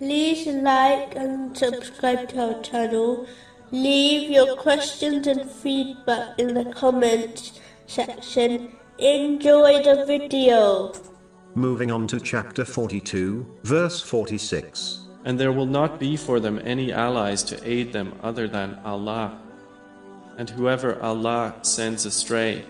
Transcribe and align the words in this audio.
like 0.00 1.14
and 1.14 1.56
subscribe 1.56 2.28
to 2.30 2.54
our 2.54 2.62
channel. 2.62 3.26
Leave 3.70 4.30
your 4.30 4.56
questions 4.56 5.26
and 5.26 5.50
feedback 5.50 6.38
in 6.38 6.54
the 6.54 6.64
comments 6.72 7.60
section. 7.86 8.72
Enjoy 8.98 9.82
the 9.82 10.04
video. 10.06 10.92
Moving 11.54 11.90
on 11.90 12.06
to 12.08 12.20
chapter 12.20 12.64
42, 12.64 13.46
verse 13.62 14.00
46. 14.00 15.08
And 15.24 15.38
there 15.38 15.52
will 15.52 15.66
not 15.66 15.98
be 15.98 16.16
for 16.16 16.40
them 16.40 16.60
any 16.64 16.92
allies 16.92 17.42
to 17.44 17.68
aid 17.68 17.92
them 17.92 18.18
other 18.22 18.48
than 18.48 18.78
Allah. 18.84 19.40
And 20.36 20.50
whoever 20.50 21.00
Allah 21.00 21.54
sends 21.62 22.04
astray, 22.04 22.64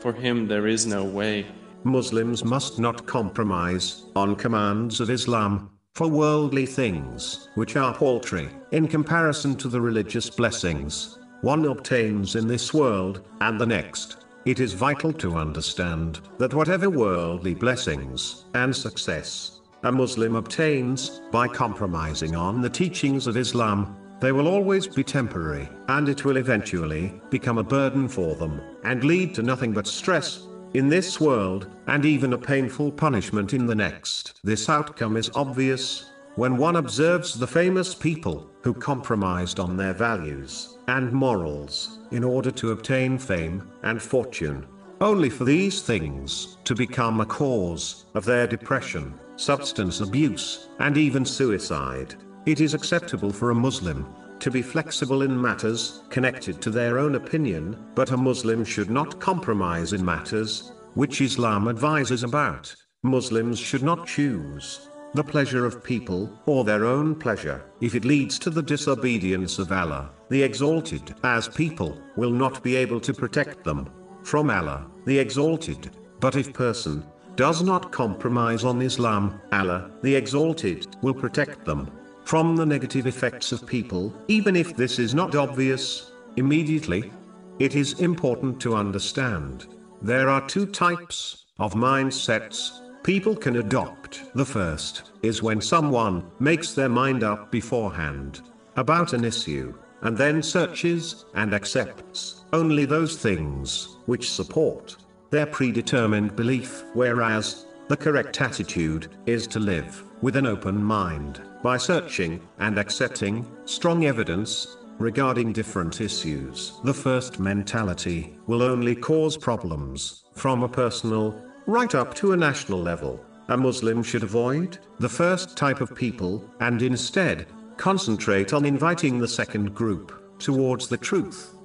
for 0.00 0.12
him 0.12 0.46
there 0.46 0.66
is 0.66 0.86
no 0.86 1.04
way. 1.04 1.46
Muslims 1.84 2.44
must 2.44 2.78
not 2.78 3.06
compromise 3.06 4.04
on 4.14 4.36
commands 4.36 5.00
of 5.00 5.10
Islam 5.10 5.70
for 5.96 6.08
worldly 6.08 6.66
things, 6.66 7.48
which 7.54 7.74
are 7.74 7.94
paltry, 7.94 8.50
in 8.70 8.86
comparison 8.86 9.56
to 9.56 9.66
the 9.66 9.80
religious 9.80 10.28
blessings 10.28 11.18
one 11.40 11.64
obtains 11.64 12.36
in 12.36 12.46
this 12.46 12.74
world 12.74 13.22
and 13.40 13.58
the 13.58 13.64
next. 13.64 14.26
It 14.44 14.60
is 14.60 14.74
vital 14.74 15.10
to 15.14 15.36
understand 15.36 16.20
that 16.36 16.52
whatever 16.52 16.90
worldly 16.90 17.54
blessings 17.54 18.44
and 18.52 18.76
success 18.76 19.60
a 19.84 19.92
Muslim 19.92 20.34
obtains 20.34 21.22
by 21.32 21.48
compromising 21.48 22.36
on 22.36 22.60
the 22.60 22.68
teachings 22.68 23.26
of 23.26 23.38
Islam, 23.38 23.96
they 24.20 24.32
will 24.32 24.48
always 24.48 24.86
be 24.86 25.04
temporary, 25.04 25.68
and 25.88 26.10
it 26.10 26.24
will 26.26 26.36
eventually 26.36 27.20
become 27.30 27.56
a 27.56 27.64
burden 27.64 28.06
for 28.06 28.34
them 28.34 28.60
and 28.84 29.02
lead 29.02 29.34
to 29.34 29.42
nothing 29.42 29.72
but 29.72 29.86
stress 29.86 30.46
in 30.76 30.90
this 30.90 31.18
world, 31.18 31.68
and 31.86 32.04
even 32.04 32.34
a 32.34 32.38
painful 32.38 32.92
punishment 32.92 33.54
in 33.54 33.64
the 33.64 33.74
next. 33.74 34.38
This 34.44 34.68
outcome 34.68 35.16
is 35.16 35.30
obvious 35.34 36.10
when 36.34 36.58
one 36.58 36.76
observes 36.76 37.32
the 37.32 37.46
famous 37.46 37.94
people 37.94 38.50
who 38.62 38.74
compromised 38.74 39.58
on 39.58 39.78
their 39.78 39.94
values 39.94 40.76
and 40.88 41.10
morals 41.10 42.00
in 42.10 42.22
order 42.22 42.50
to 42.50 42.72
obtain 42.72 43.16
fame 43.16 43.66
and 43.84 44.02
fortune. 44.02 44.66
Only 45.00 45.30
for 45.30 45.44
these 45.44 45.80
things 45.80 46.58
to 46.64 46.74
become 46.74 47.22
a 47.22 47.26
cause 47.26 48.04
of 48.12 48.26
their 48.26 48.46
depression, 48.46 49.14
substance 49.36 50.02
abuse, 50.02 50.68
and 50.78 50.98
even 50.98 51.24
suicide. 51.24 52.16
It 52.44 52.60
is 52.60 52.74
acceptable 52.74 53.32
for 53.32 53.50
a 53.50 53.54
Muslim 53.54 54.06
to 54.40 54.50
be 54.50 54.60
flexible 54.60 55.22
in 55.22 55.40
matters 55.40 56.02
connected 56.10 56.60
to 56.60 56.70
their 56.70 56.98
own 56.98 57.14
opinion, 57.14 57.82
but 57.94 58.10
a 58.10 58.16
Muslim 58.16 58.62
should 58.64 58.90
not 58.90 59.18
compromise 59.18 59.94
in 59.94 60.04
matters 60.04 60.72
which 60.96 61.20
Islam 61.20 61.68
advises 61.68 62.24
about. 62.24 62.74
Muslims 63.02 63.58
should 63.58 63.82
not 63.82 64.06
choose 64.06 64.88
the 65.14 65.22
pleasure 65.22 65.64
of 65.64 65.84
people 65.84 66.28
or 66.46 66.64
their 66.64 66.84
own 66.84 67.14
pleasure 67.14 67.64
if 67.80 67.94
it 67.94 68.04
leads 68.04 68.38
to 68.38 68.50
the 68.50 68.62
disobedience 68.62 69.58
of 69.58 69.70
Allah, 69.70 70.10
the 70.28 70.42
Exalted, 70.42 71.14
as 71.22 71.48
people 71.48 71.96
will 72.16 72.30
not 72.30 72.62
be 72.62 72.74
able 72.76 73.00
to 73.00 73.14
protect 73.14 73.62
them 73.62 73.88
from 74.24 74.50
Allah, 74.50 74.90
the 75.04 75.18
Exalted. 75.18 75.90
But 76.18 76.34
if 76.34 76.52
person 76.52 77.04
does 77.36 77.62
not 77.62 77.92
compromise 77.92 78.64
on 78.64 78.82
Islam, 78.82 79.40
Allah, 79.52 79.90
the 80.02 80.14
Exalted, 80.14 80.96
will 81.02 81.14
protect 81.14 81.64
them 81.64 81.90
from 82.24 82.56
the 82.56 82.66
negative 82.66 83.06
effects 83.06 83.52
of 83.52 83.66
people, 83.66 84.12
even 84.28 84.56
if 84.56 84.74
this 84.74 84.98
is 84.98 85.14
not 85.14 85.34
obvious 85.34 86.10
immediately. 86.36 87.12
It 87.58 87.74
is 87.74 88.00
important 88.00 88.60
to 88.62 88.74
understand. 88.74 89.66
There 90.02 90.28
are 90.28 90.46
two 90.46 90.66
types 90.66 91.46
of 91.58 91.74
mindsets 91.74 92.80
people 93.02 93.34
can 93.34 93.56
adopt. 93.56 94.24
The 94.34 94.44
first 94.44 95.12
is 95.22 95.42
when 95.42 95.60
someone 95.60 96.30
makes 96.38 96.74
their 96.74 96.88
mind 96.88 97.24
up 97.24 97.50
beforehand 97.50 98.42
about 98.76 99.12
an 99.14 99.24
issue, 99.24 99.74
and 100.02 100.16
then 100.16 100.42
searches 100.42 101.24
and 101.34 101.54
accepts 101.54 102.44
only 102.52 102.84
those 102.84 103.16
things 103.16 103.96
which 104.06 104.30
support 104.30 104.96
their 105.30 105.46
predetermined 105.46 106.36
belief, 106.36 106.84
whereas 106.94 107.66
the 107.88 107.96
correct 107.96 108.40
attitude 108.40 109.08
is 109.26 109.46
to 109.46 109.58
live 109.60 110.02
with 110.20 110.36
an 110.36 110.46
open 110.46 110.82
mind 110.82 111.40
by 111.62 111.76
searching 111.76 112.40
and 112.58 112.78
accepting 112.78 113.46
strong 113.64 114.04
evidence 114.04 114.76
regarding 114.98 115.52
different 115.52 116.00
issues. 116.00 116.80
The 116.84 116.94
first 116.94 117.38
mentality 117.38 118.38
will 118.46 118.62
only 118.62 118.94
cause 118.94 119.36
problems 119.36 120.24
from 120.32 120.62
a 120.62 120.68
personal 120.68 121.42
right 121.66 121.94
up 121.94 122.14
to 122.14 122.32
a 122.32 122.36
national 122.36 122.80
level. 122.80 123.24
A 123.48 123.56
Muslim 123.56 124.02
should 124.02 124.22
avoid 124.22 124.78
the 124.98 125.08
first 125.08 125.56
type 125.56 125.80
of 125.80 125.94
people 125.94 126.48
and 126.60 126.82
instead 126.82 127.46
concentrate 127.76 128.52
on 128.52 128.64
inviting 128.64 129.18
the 129.18 129.28
second 129.28 129.74
group 129.74 130.38
towards 130.38 130.88
the 130.88 130.96
truth. 130.96 131.55